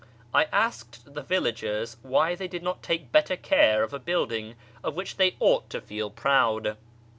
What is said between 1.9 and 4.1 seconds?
why they lid not take better care of a